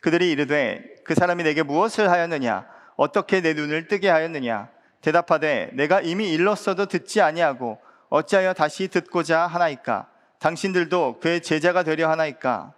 [0.00, 2.66] 그들이 이르되 그 사람이 내게 무엇을 하였느냐?
[2.96, 4.68] 어떻게 내 눈을 뜨게 하였느냐?
[5.00, 10.08] 대답하되 내가 이미 일렀어도 듣지 아니하고 어찌하여 다시 듣고자 하나이까?
[10.40, 12.72] 당신들도 그의 제자가 되려 하나이까?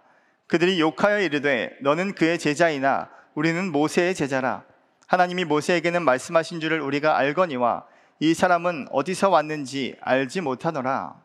[0.45, 4.63] 그들이 욕하여 이르되 너는 그의 제자이나 우리는 모세의 제자라.
[5.07, 7.87] 하나님이 모세에게는 말씀하신 줄을 우리가 알거니와
[8.19, 11.22] 이 사람은 어디서 왔는지 알지 못하노라.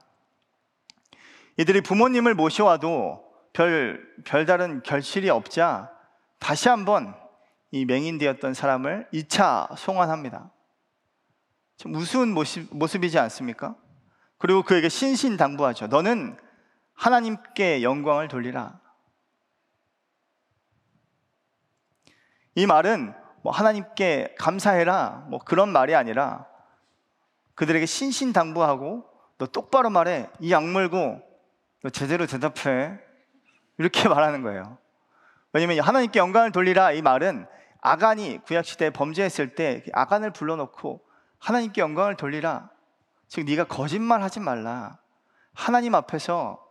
[1.58, 5.90] 이들이 부모님을 모셔와도 별, 별다른 결실이 없자
[6.38, 7.14] 다시 한번
[7.72, 10.52] 이 맹인되었던 사람을 2차 송환합니다.
[11.76, 13.74] 좀 우스운 모습, 모습이지 않습니까?
[14.38, 15.88] 그리고 그에게 신신당부하죠.
[15.88, 16.38] 너는
[16.94, 18.80] 하나님께 영광을 돌리라.
[22.54, 26.46] 이 말은 뭐 하나님께 감사해라 뭐 그런 말이 아니라
[27.56, 29.04] 그들에게 신신당부하고
[29.38, 31.27] 너 똑바로 말해 이 악물고
[31.82, 32.98] 너 제대로 대답해
[33.78, 34.78] 이렇게 말하는 거예요.
[35.52, 37.46] 왜냐면 하나님께 영광을 돌리라 이 말은
[37.80, 41.00] 아간이 구약 시대에 범죄했을 때 아간을 불러놓고
[41.38, 42.70] 하나님께 영광을 돌리라.
[43.28, 44.98] 즉 네가 거짓말 하지 말라.
[45.54, 46.64] 하나님 앞에서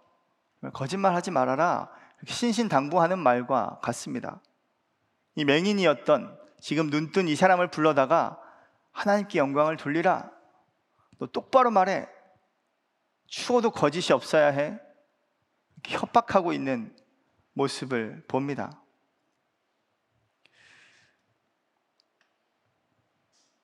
[0.74, 1.90] 거짓말 하지 말아라.
[2.26, 4.42] 신신당부하는 말과 같습니다.
[5.36, 8.40] 이 맹인이었던 지금 눈뜬 이 사람을 불러다가
[8.92, 10.32] 하나님께 영광을 돌리라.
[11.20, 12.08] 너 똑바로 말해.
[13.28, 14.80] 추워도 거짓이 없어야 해.
[15.86, 16.96] 협박하고 있는
[17.54, 18.82] 모습을 봅니다.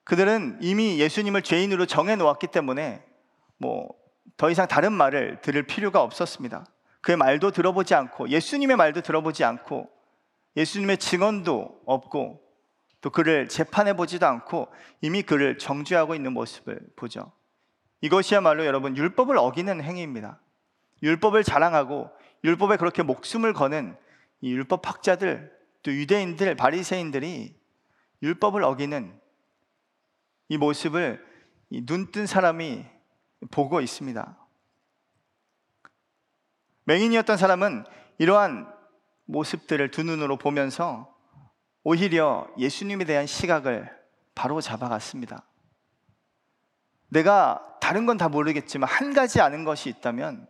[0.04, 3.06] 그들은 이미 예수님을 죄인으로 정해 놓았기 때문에
[3.58, 4.04] 뭐
[4.38, 6.66] 더 이상 다른 말을 들을 필요가 없었습니다.
[7.02, 9.90] 그의 말도 들어보지 않고 예수님의 말도 들어보지 않고
[10.56, 12.42] 예수님의 증언도 없고
[13.02, 14.70] 또 그를 재판해 보지도 않고
[15.02, 17.32] 이미 그를 정죄하고 있는 모습을 보죠.
[18.02, 20.40] 이것이야말로 여러분 율법을 어기는 행위입니다.
[21.04, 22.10] 율법을 자랑하고
[22.44, 23.96] 율법에 그렇게 목숨을 거는
[24.42, 25.52] 이 율법 학자들
[25.84, 27.56] 또 유대인들 바리새인들이
[28.22, 29.20] 율법을 어기는
[30.50, 31.26] 이 모습을
[31.70, 32.86] 눈뜬 사람이
[33.52, 34.38] 보고 있습니다.
[36.86, 37.86] 맹인이었던 사람은
[38.18, 38.72] 이러한
[39.26, 41.14] 모습들을 두 눈으로 보면서
[41.84, 43.90] 오히려 예수님에 대한 시각을
[44.36, 45.46] 바로 잡아갔습니다.
[47.10, 50.48] 내가 다른 건 다 모르겠지만 한 가지 아는 것이 있다면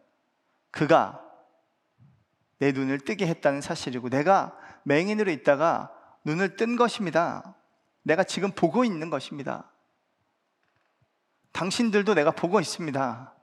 [0.73, 1.23] 그가
[2.57, 5.93] 내 눈을 뜨게 했다는 사실이고 내가 맹인으로 있다가
[6.25, 7.55] 눈을 뜬 것입니다.
[8.01, 9.71] 내가 지금 보고 있는 것입니다.
[11.51, 13.33] 당신들도 내가 보고 있습니다.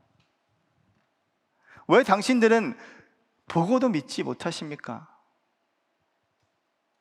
[1.89, 2.77] 왜 당신들은
[3.47, 5.09] 보고도 믿지 못하십니까?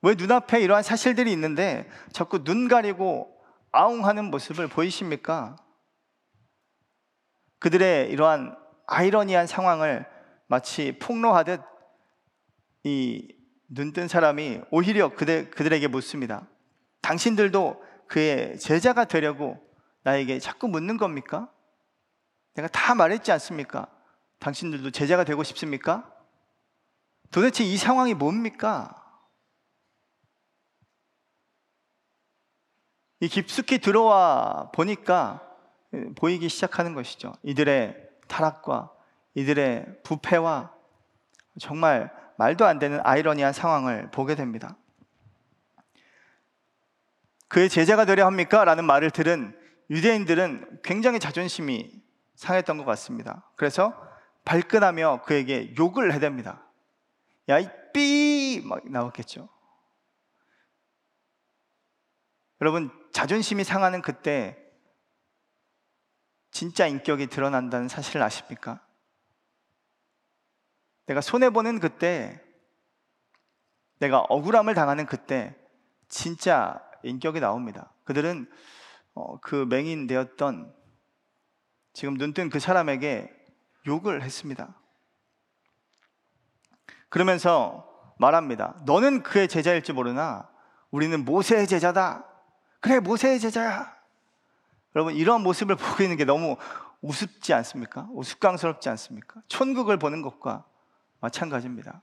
[0.04, 3.36] 왜 눈앞에 이러한 사실들이 있는데 자꾸 눈 가리고
[3.72, 5.56] 아웅하는 모습을 보이십니까?
[7.58, 10.19] 그들의 이러한 아이러니한 상황을
[10.50, 11.62] 마치 폭로하듯
[12.84, 13.36] 이
[13.68, 16.48] 눈뜬 사람이 오히려 그들, 그들에게 묻습니다.
[17.02, 19.60] 당신들도 그의 제자가 되려고
[20.02, 21.54] 나에게 자꾸 묻는 겁니까?
[22.56, 23.88] 내가 다 말했지 않습니까?
[24.40, 26.12] 당신들도 제자가 되고 싶습니까?
[27.30, 28.96] 도대체 이 상황이 뭡니까?
[33.20, 35.46] 이 깊숙이 들어와 보니까
[36.16, 37.34] 보이기 시작하는 것이죠.
[37.44, 38.99] 이들의 타락과
[39.40, 40.74] 이들의 부패와
[41.60, 44.76] 정말 말도 안 되는 아이러니한 상황을 보게 됩니다.
[47.48, 48.64] 그의 제자가 되려 합니까?
[48.66, 49.58] 라는 말을 들은
[49.90, 52.02] 유대인들은 굉장히 자존심이
[52.36, 53.50] 상했던 것 같습니다.
[53.56, 53.94] 그래서
[54.46, 56.62] 발끈하며 그에게 욕을 해댑니다.
[57.50, 58.62] 야, 이 삐!
[58.64, 59.50] 막 나왔겠죠.
[62.62, 64.58] 여러분, 자존심이 상하는 그때
[66.52, 68.82] 진짜 인격이 드러난다는 사실을 아십니까?
[71.10, 72.40] 내가 손해보는 그때,
[73.98, 75.56] 내가 억울함을 당하는 그때,
[76.08, 77.92] 진짜 인격이 나옵니다.
[78.04, 78.48] 그들은
[79.16, 80.72] 어, 그 맹인 되었던
[81.94, 83.34] 지금 눈뜬 그 사람에게
[83.88, 84.76] 욕을 했습니다.
[87.10, 88.76] 그러면서 말합니다.
[88.86, 90.48] 너는 그의 제자일지 모르나
[90.92, 92.24] 우리는 모세의 제자다.
[92.82, 93.98] 그래, 모세의 제자야.
[94.96, 96.56] 여러분, 이런 모습을 보고 있는 게 너무
[97.02, 98.08] 우습지 않습니까?
[98.12, 99.42] 우스꽝스럽지 않습니까?
[99.48, 100.66] 천국을 보는 것과
[101.20, 102.02] 마찬가지입니다.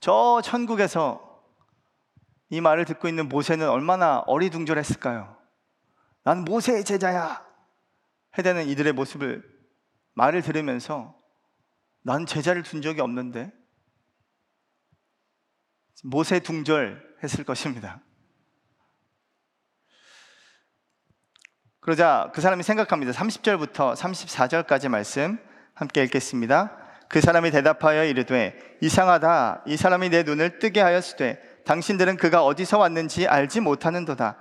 [0.00, 1.30] 저 천국에서
[2.48, 5.36] 이 말을 듣고 있는 모세는 얼마나 어리둥절했을까요?
[6.24, 7.48] 난 모세의 제자야.
[8.36, 9.42] 해대는 이들의 모습을
[10.14, 11.16] 말을 들으면서
[12.02, 13.52] 난 제자를 둔 적이 없는데
[16.02, 18.00] 모세 둥절 했을 것입니다.
[21.80, 23.12] 그러자 그 사람이 생각합니다.
[23.12, 25.38] 30절부터 34절까지 말씀
[25.74, 26.79] 함께 읽겠습니다.
[27.10, 33.26] 그 사람이 대답하여 이르되 이상하다 이 사람이 내 눈을 뜨게 하였으되 당신들은 그가 어디서 왔는지
[33.26, 34.36] 알지 못하는도다.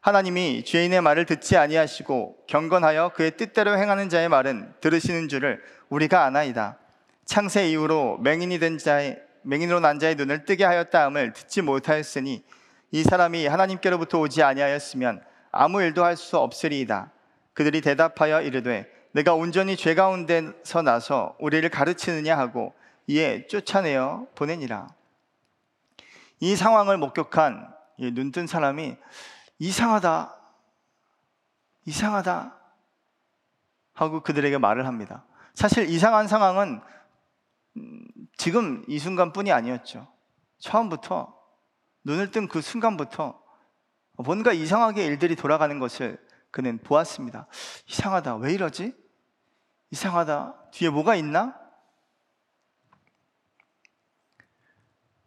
[0.00, 6.78] 하나님이 죄인의 말을 듣지 아니하시고 경건하여 그의 뜻대로 행하는 자의 말은 들으시는 줄을 우리가 아나이다.
[7.26, 12.42] 창세 이후로 맹인이 된 자의 맹인으로 난 자의 눈을 뜨게 하였다 함을 듣지 못하였으니
[12.90, 17.12] 이 사람이 하나님께로부터 오지 아니하였으면 아무 일도 할 수 없으리이다.
[17.52, 22.74] 그들이 대답하여 이르되 내가 온전히 죄 가운데서 나서 우리를 가르치느냐 하고
[23.06, 24.88] 이에 쫓아내어 보내니라.
[26.40, 28.96] 이 상황을 목격한 눈뜬 사람이
[29.60, 30.34] 이상하다,
[31.84, 32.56] 이상하다
[33.92, 35.24] 하고 그들에게 말을 합니다.
[35.54, 36.80] 사실 이상한 상황은
[37.76, 38.04] 음,
[38.36, 40.08] 지금 이 순간뿐이 아니었죠.
[40.58, 41.38] 처음부터
[42.02, 43.40] 눈을 뜬 그 순간부터
[44.16, 46.18] 뭔가 이상하게 일들이 돌아가는 것을
[46.50, 47.46] 그는 보았습니다.
[47.86, 48.36] 이상하다.
[48.38, 49.03] 왜 이러지?
[49.94, 50.70] 이상하다.
[50.72, 51.56] 뒤에 뭐가 있나?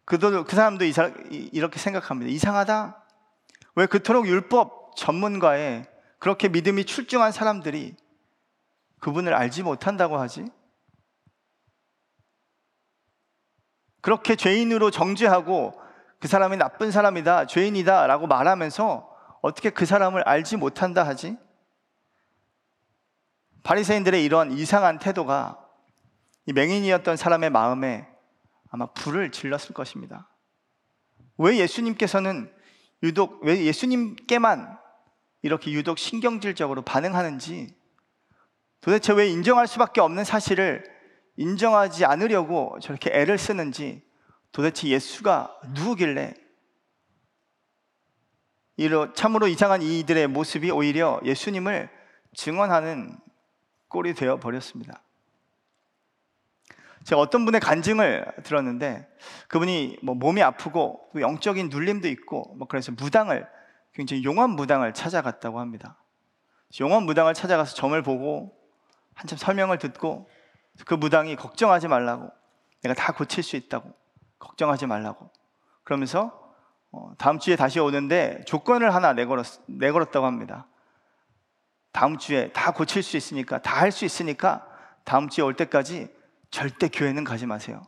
[0.04, 2.30] 그도 그 사람도 이사, 이- 이렇게 생각합니다.
[2.30, 3.02] 이상하다.
[3.76, 5.86] 왜 그토록 율법 전문가에
[6.18, 7.96] 그렇게 믿음이 출중한 사람들이
[9.00, 10.44] 그분을 알지 못한다고 하지?
[14.02, 15.80] 그렇게 죄인으로 정죄하고
[16.20, 21.38] 그 사람이 나쁜 사람이다, 죄인이다 라고 말하면서 어떻게 그 사람을 알지 못한다 하지?
[23.68, 25.62] 바리새인들의 이런 이상한 태도가
[26.46, 28.08] 이 맹인이었던 사람의 마음에
[28.70, 30.26] 아마 불을 질렀을 것입니다.
[31.36, 32.50] 왜 예수님께서는
[33.02, 34.78] 유독 왜 예수님께만
[35.42, 37.76] 이렇게 유독 신경질적으로 반응하는지
[38.80, 40.82] 도대체 왜 인정할 수밖에 없는 사실을
[41.36, 44.02] 인정하지 않으려고 저렇게 애를 쓰는지
[44.50, 46.32] 도대체 예수가 누구길래
[48.78, 51.90] 이로 참으로 이상한 이들의 모습이 오히려 예수님을
[52.34, 53.27] 증언하는
[53.88, 55.02] 꼴이 되어 버렸습니다.
[57.04, 59.08] 제가 어떤 분의 간증을 들었는데
[59.48, 63.48] 그분이 뭐 몸이 아프고 또 영적인 눌림도 있고 뭐 그래서 무당을
[63.94, 65.96] 굉장히 용한 무당을 찾아갔다고 합니다.
[66.80, 68.54] 용한 무당을 찾아가서 점을 보고
[69.14, 70.28] 한참 설명을 듣고
[70.84, 72.30] 그 무당이 걱정하지 말라고
[72.82, 73.92] 내가 다 고칠 수 있다고
[74.38, 75.30] 걱정하지 말라고
[75.82, 76.48] 그러면서
[76.90, 80.66] 어, 다음 주에 다시 오는데 조건을 하나 내걸었, 내걸었다고 합니다.
[81.98, 84.64] 다음 주에 다 고칠 수 있으니까 다 할 수 있으니까
[85.02, 86.08] 다음 주에 올 때까지
[86.48, 87.84] 절대 교회는 가지 마세요.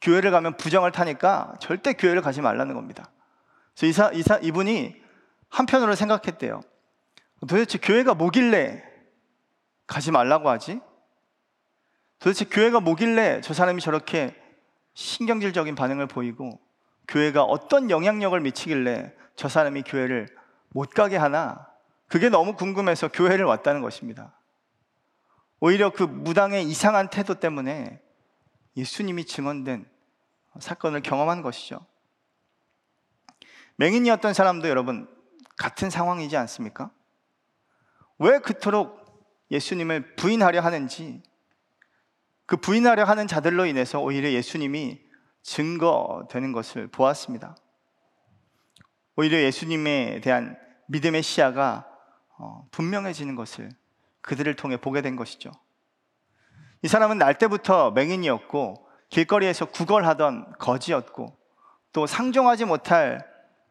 [0.00, 3.10] 교회를 가면 부정을 타니까 절대 교회를 가지 말라는 겁니다.
[3.74, 4.94] 그래서 이사, 이사, 이분이
[5.48, 6.60] 한편으로 생각했대요.
[7.40, 8.84] 도대체 교회가 뭐길래
[9.88, 10.80] 가지 말라고 하지?
[12.20, 14.40] 도대체 교회가 뭐길래 저 사람이 저렇게
[14.94, 16.60] 신경질적인 반응을 보이고
[17.08, 20.28] 교회가 어떤 영향력을 미치길래 저 사람이 교회를
[20.68, 21.67] 못 가게 하나?
[22.08, 24.34] 그게 너무 궁금해서 교회를 왔다는 것입니다.
[25.60, 28.00] 오히려 그 무당의 이상한 태도 때문에
[28.76, 29.88] 예수님이 증언된
[30.58, 31.84] 사건을 경험한 것이죠.
[33.76, 35.08] 맹인이었던 사람도 여러분
[35.56, 36.90] 같은 상황이지 않습니까?
[38.18, 38.98] 왜 그토록
[39.50, 41.22] 예수님을 부인하려 하는지
[42.46, 45.00] 그 부인하려 하는 자들로 인해서 오히려 예수님이
[45.42, 47.56] 증거되는 것을 보았습니다.
[49.16, 51.97] 오히려 예수님에 대한 믿음의 시야가 어,
[52.70, 53.70] 분명해지는 것을
[54.20, 55.50] 그들을 통해 보게 된 것이죠.
[56.82, 61.36] 이 사람은 날 때부터 맹인이었고 길거리에서 구걸하던 거지였고
[61.92, 63.26] 또 상종하지 못할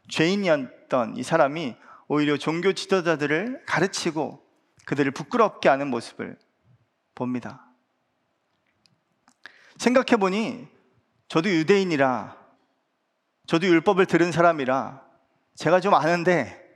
[0.10, 1.75] 죄인이었던 이 사람이
[2.08, 4.43] 오히려 종교 지도자들을 가르치고
[4.86, 6.38] 그들을 부끄럽게 하는 모습을
[7.13, 7.65] 봅니다.
[9.77, 10.67] 생각해 보니
[11.27, 12.38] 저도 유대인이라
[13.47, 15.01] 저도 율법을 들은 사람이라
[15.56, 16.66] 제가 좀 아는데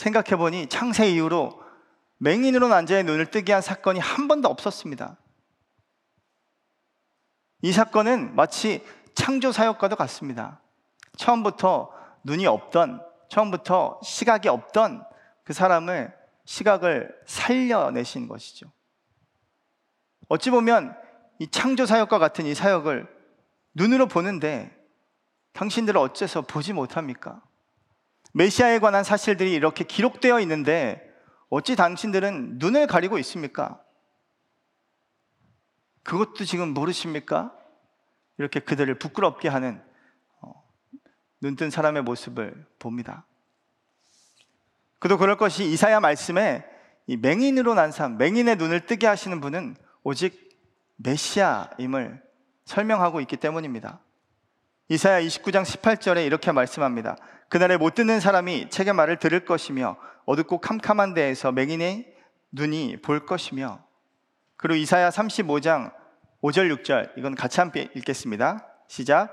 [0.00, 1.62] 생각해 보니 창세 이후로
[2.16, 5.18] 맹인으로 난자의 눈을 뜨게 한 사건이 한 번도 없었습니다.
[7.62, 8.82] 이 사건은 마치
[9.14, 10.62] 창조 사역과도 같습니다.
[11.18, 11.92] 처음부터
[12.24, 15.04] 눈이 없던, 처음부터 시각이 없던
[15.44, 16.14] 그 사람을
[16.46, 18.72] 시각을 살려내신 것이죠.
[20.28, 20.96] 어찌 보면
[21.38, 23.06] 이 창조 사역과 같은 이 사역을
[23.74, 24.74] 눈으로 보는데
[25.52, 27.42] 당신들은 어째서 보지 못합니까?
[28.32, 31.08] 메시아에 관한 사실들이 이렇게 기록되어 있는데
[31.48, 33.82] 어찌 당신들은 눈을 가리고 있습니까?
[36.02, 37.54] 그것도 지금 모르십니까?
[38.38, 39.82] 이렇게 그들을 부끄럽게 하는
[40.40, 40.52] 어,
[41.40, 43.26] 눈뜬 사람의 모습을 봅니다.
[44.98, 46.64] 그도 그럴 것이 이사야 말씀에
[47.06, 50.48] 이 맹인으로 난 사람, 맹인의 눈을 뜨게 하시는 분은 오직
[50.96, 52.22] 메시아임을
[52.64, 54.00] 설명하고 있기 때문입니다.
[54.88, 57.16] 이사야 29장 18절에 이렇게 말씀합니다.
[57.50, 62.14] 그날에 못 듣는 사람이 책의 말을 들을 것이며 어둡고 캄캄한 데에서 맹인의
[62.52, 63.82] 눈이 볼 것이며
[64.56, 65.92] 그리고 이사야 35장
[66.42, 68.68] 5절 6절 이건 같이 함께 읽겠습니다.
[68.86, 69.32] 시작.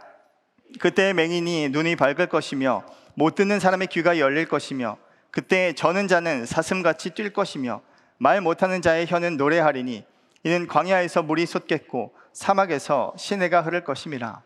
[0.80, 4.97] 그때 맹인이 눈이 밝을 것이며 못 듣는 사람의 귀가 열릴 것이며
[5.30, 7.82] 그때 저는 자는 사슴같이 뛸 것이며
[8.17, 10.03] 말 못하는 자의 혀는 노래하리니
[10.43, 14.41] 이는 광야에서 물이 솟겠고 사막에서 시내가 흐를 것임이라.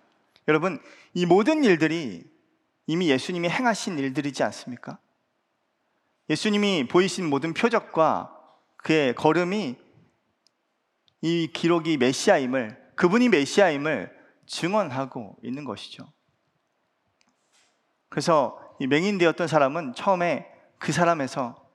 [0.49, 0.81] 여러분
[1.13, 2.30] 이 모든 일들이
[2.87, 4.99] 이미 예수님이 행하신 일들이지 않습니까?
[6.29, 8.37] 예수님이 보이신 모든 표적과
[8.77, 9.77] 그의 걸음이
[11.21, 14.11] 이 기록이 메시아임을 그분이 메시아임을
[14.45, 16.11] 증언하고 있는 것이죠.
[18.09, 21.69] 그래서 이 맹인되었던 사람은 처음에 그 사람에서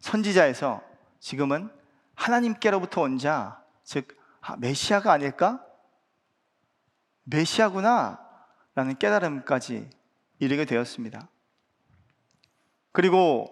[0.00, 0.82] 선지자에서
[1.18, 1.70] 지금은
[2.14, 5.64] 하나님께로부터 온 자, 즉 아, 메시아가 아닐까?
[7.24, 8.20] 메시아구나
[8.74, 9.90] 라는 깨달음까지
[10.40, 11.28] 이르게 되었습니다.
[12.92, 13.48] 그리고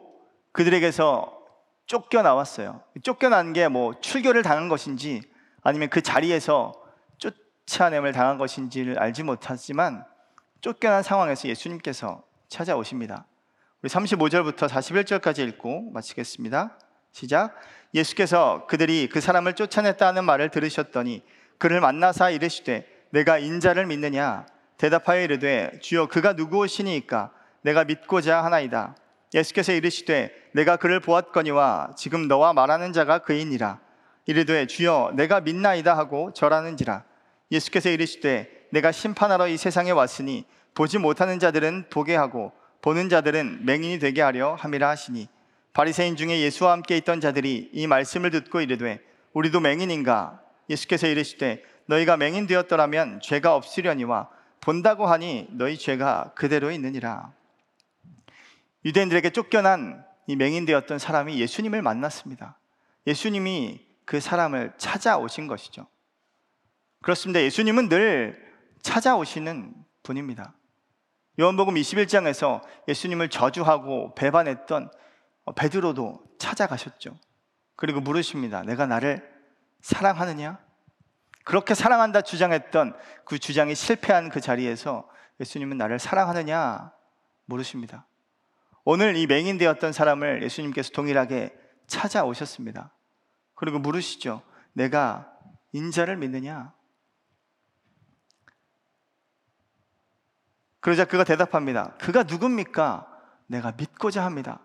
[0.53, 1.39] 그들에게서
[1.87, 2.83] 쫓겨나왔어요.
[3.03, 5.23] 쫓겨난 게 뭐 출교를 당한 것인지
[5.63, 6.73] 아니면 그 자리에서
[7.19, 7.35] 쫓,
[7.67, 10.05] 쫓아냄을 당한 것인지를 알지 못하지만
[10.61, 13.27] 쫓겨난 상황에서 예수님께서 찾아오십니다.
[13.83, 16.79] 우리 35절부터 41절까지 읽고 마치겠습니다.
[17.13, 17.55] 시작.
[17.95, 21.23] 예수께서 그들이 그 사람을 쫓아냈다는 말을 들으셨더니
[21.59, 24.47] 그를 만나사 이르시되 내가 인자를 믿느냐
[24.79, 28.97] 대답하여 이르되 주여 그가 누구오시니이까 내가 믿고자 하나이다.
[29.35, 33.81] 예수께서 이르시되 내가 그를 보았거니와 지금 너와 말하는 자가 그이니라.
[34.27, 37.03] 이르되 주여 내가 믿나이다 하고 절하는지라.
[37.51, 43.99] 예수께서 이르시되 내가 심판하러 이 세상에 왔으니 보지 못하는 자들은 보게 하고 보는 자들은 맹인이
[43.99, 45.29] 되게 하려 함이라 하시니
[45.73, 49.01] 바리새인 중에 예수와 함께 있던 자들이 이 말씀을 듣고 이르되
[49.33, 54.29] 우리도 맹인인가 예수께서 이르시되 너희가 맹인 되었더라면 죄가 없으려니와
[54.69, 57.33] 본다고 하니 너희 죄가 그대로 있느니라
[58.85, 62.59] 유대인들에게 쫓겨난 이 맹인 되었던 사람이 예수님을 만났습니다
[63.07, 65.87] 예수님이 그 사람을 찾아오신 것이죠
[67.01, 68.47] 그렇습니다 예수님은 늘
[68.83, 70.53] 찾아오시는 분입니다
[71.41, 74.91] 요한복음 21장에서 예수님을 저주하고 배반했던
[75.57, 77.17] 베드로도 찾아가셨죠.
[77.77, 78.65] 그리고 물으십니다.
[78.65, 79.23] 내가 나를
[79.81, 80.59] 사랑하느냐?
[81.49, 82.95] 그렇게 사랑한다 주장했던
[83.25, 85.09] 그 주장이 실패한 그 자리에서
[85.41, 86.93] 예수님은 나를 사랑하느냐?
[87.47, 88.07] 물으십니다.
[88.85, 92.95] 오늘 이 맹인 되었던 사람을 예수님께서 동일하게 찾아오셨습니다.
[93.55, 94.43] 그리고 물으시죠.
[94.75, 95.33] 내가
[95.73, 96.75] 인자를 믿느냐?
[100.81, 101.97] 그러자 그가 대답합니다.
[101.97, 103.09] 그가 누굽니까?
[103.47, 104.61] 내가 믿고자 합니다.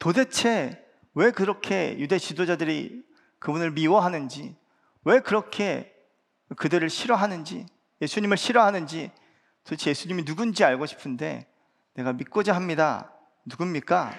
[0.00, 3.04] 도대체 왜 그렇게 유대 지도자들이
[3.38, 4.56] 그분을 미워하는지,
[5.04, 5.93] 왜 그렇게
[6.56, 7.66] 그들을 싫어하는지,
[8.02, 9.10] 예수님을 싫어하는지
[9.64, 11.46] 도대체 예수님이 누군지 알고 싶은데
[11.94, 13.12] 내가 믿고자 합니다.
[13.46, 14.14] 누굽니까?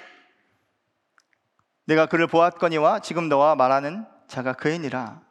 [1.86, 5.21] 내가 그를 보았거니와 지금 너와 말하는 자가 그이니라.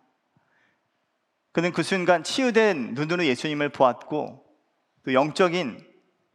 [1.53, 4.45] 그는 그 순간 치유된 눈으로 예수님을 보았고
[5.05, 5.85] 또 영적인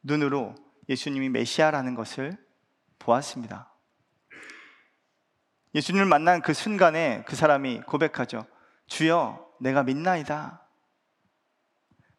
[0.03, 0.55] 눈으로
[0.87, 2.37] 예수님이 메시아라는 것을
[2.99, 3.73] 보았습니다.
[5.75, 8.45] 예수님을 만난 그 순간에 그 사람이 고백하죠.
[8.87, 10.61] 주여, 내가 믿나이다.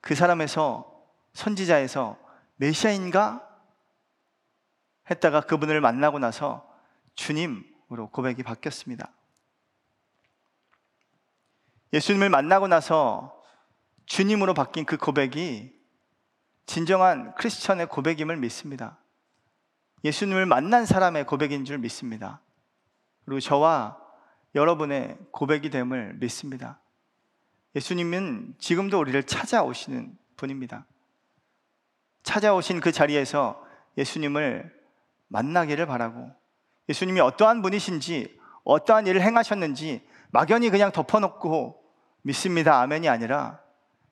[0.01, 0.91] 그 사람에서
[1.33, 2.19] 선지자에서
[2.57, 3.47] 메시아인가
[5.11, 6.69] 했다가 그분을 만나고 나서
[7.15, 9.13] 주님으로 고백이 바뀌었습니다.
[11.93, 13.43] 예수님을 만나고 나서
[14.07, 15.79] 주님으로 바뀐 그 고백이
[16.67, 18.99] 진정한 크리스천의 고백임을 믿습니다.
[20.05, 22.41] 예수님을 만난 사람의 고백인 줄 믿습니다.
[23.25, 23.99] 그리고 저와
[24.55, 26.81] 여러분의 고백이 됨을 믿습니다.
[27.75, 30.87] 예수님은 지금도 우리를 찾아오시는 분입니다.
[32.23, 33.65] 찾아오신 그 자리에서
[33.97, 34.73] 예수님을
[35.29, 36.31] 만나기를 바라고
[36.89, 41.81] 예수님이 어떠한 분이신지 어떠한 일을 행하셨는지 막연히 그냥 덮어놓고
[42.23, 42.81] 믿습니다.
[42.81, 43.61] 아멘이 아니라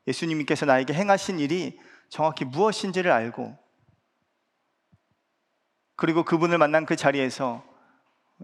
[0.07, 1.79] 예수님께서 나에게 행하신 일이
[2.09, 3.59] 정확히 무엇인지를 알고
[5.97, 7.65] 그리고 그분을 만난 그 자리에서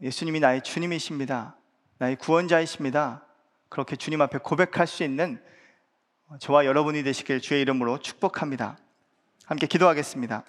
[0.03, 1.57] 예수님이 나의 주님이십니다.
[1.99, 3.25] 나의 구원자이십니다.
[3.69, 5.43] 그렇게 주님 앞에 고백할 수 있는
[6.41, 8.79] 저와 여러분이 되시길 주의 이름으로 축복합니다.
[9.47, 10.45] 함께 기도하겠습니다.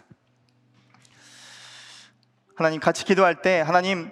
[2.56, 4.10] 하나님 같이 기도할 때 하나님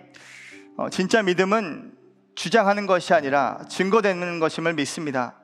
[0.75, 1.95] 어, 진짜 믿음은
[2.35, 5.39] 주장하는 것이 아니라 증거되는 것임을 믿습니다.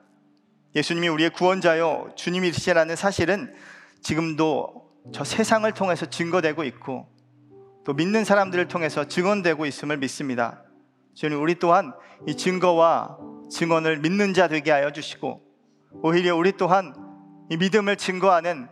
[0.74, 3.54] 예수님이 우리의 구원자요 주님이시라는 사실은
[4.02, 7.08] 지금도 저 세상을 통해서 증거되고 있고
[7.84, 10.62] 또 믿는 사람들을 통해서 증언되고 있음을 믿습니다.
[11.14, 11.92] 주님 우리 또한
[12.26, 13.18] 이 증거와
[13.50, 15.40] 증언을 믿는 자 되게 하여 주시고
[16.02, 16.94] 오히려 우리 또한
[17.50, 18.68] 이 믿음을 증거하는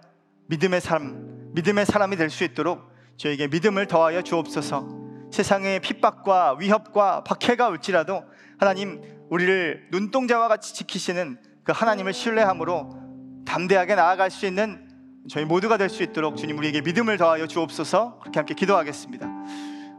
[0.47, 4.89] 믿음의 사람, 믿음의 사람이 될 수 있도록 저에게 믿음을 더하여 주옵소서.
[5.33, 8.25] 세상의 핍박과 위협과 박해가 올지라도
[8.59, 14.89] 하나님 우리를 눈동자와 같이 지키시는 그 하나님을 신뢰함으로 담대하게 나아갈 수 있는
[15.29, 19.27] 저희 모두가 될 수 있도록 주님 우리에게 믿음을 더하여 주옵소서 그렇게 함께 기도하겠습니다.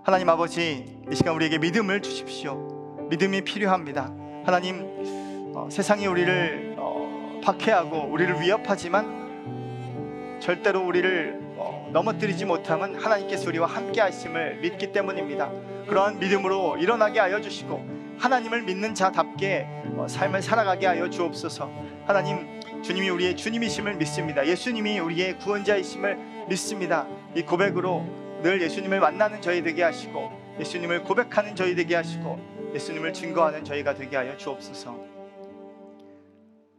[0.05, 3.07] 하나님 아버지 이 시간 우리에게 믿음을 주십시오.
[3.11, 4.18] 믿음이 필요합니다.
[4.44, 13.68] 하나님 어, 세상이 우리를 어, 박해하고 우리를 위협하지만 절대로 우리를 어, 넘어뜨리지 못함은 하나님께서 우리와
[13.68, 15.52] 함께 하심을 믿기 때문입니다.
[15.88, 19.68] 그러한 믿음으로 일어나게 하여 주시고 하나님을 믿는 자답게
[19.98, 21.70] 어, 삶을 살아가게 하여 주옵소서.
[22.06, 24.48] 하나님, 주님이 우리의 주님이심을 믿습니다.
[24.48, 27.06] 예수님이 우리의 구원자이심을 믿습니다.
[27.36, 28.06] 이 고백으로
[28.42, 34.15] 늘 예수님을 만나는 저희 되게 하시고 예수님을 고백하는 저희 되게 하시고 예수님을 증거하는 저희가 되게
[34.15, 35.05] 하여 주옵소서.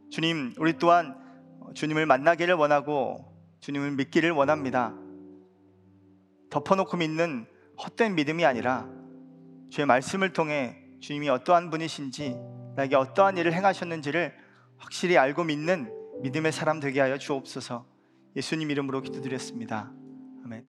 [0.09, 1.15] 주님, 우리 또한
[1.73, 3.25] 주님을 만나기를 원하고
[3.61, 4.93] 주님을 믿기를 원합니다.
[6.49, 7.45] 덮어놓고 믿는
[7.83, 8.89] 헛된 믿음이 아니라
[9.69, 12.35] 주의 말씀을 통해 주님이 어떠한 분이신지
[12.75, 14.33] 나에게 어떠한 일을 행하셨는지를
[14.77, 17.85] 확실히 알고 믿는 믿음의 사람 되게 하여 주옵소서.
[18.35, 19.91] 예수님 이름으로 기도드렸습니다.
[20.45, 20.67] 아멘.